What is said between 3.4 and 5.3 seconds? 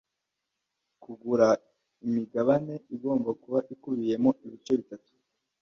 kuba ikubiyemo ibice bitatu